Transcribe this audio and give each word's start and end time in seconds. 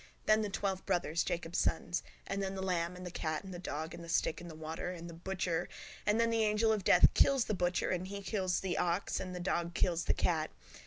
Then 0.25 0.41
the 0.41 0.49
twelve 0.49 0.83
brothers, 0.87 1.23
Jacob's 1.23 1.59
sons. 1.59 2.01
And 2.25 2.41
then 2.41 2.55
the 2.55 2.63
lamb 2.63 2.95
and 2.95 3.05
the 3.05 3.11
cat 3.11 3.43
and 3.43 3.53
the 3.53 3.59
dog 3.59 3.93
and 3.93 4.03
the 4.03 4.09
stick 4.09 4.41
and 4.41 4.49
the 4.49 4.55
water 4.55 4.89
and 4.89 5.07
the 5.07 5.13
butcher. 5.13 5.69
And 6.07 6.19
then 6.19 6.31
the 6.31 6.43
angel 6.43 6.73
of 6.73 6.83
death 6.83 7.13
kills 7.13 7.45
the 7.45 7.53
butcher 7.53 7.91
and 7.91 8.07
he 8.07 8.23
kills 8.23 8.61
the 8.61 8.79
ox 8.79 9.19
and 9.19 9.35
the 9.35 9.39
dog 9.39 9.75
kills 9.75 10.05
the 10.05 10.15
cat. 10.15 10.49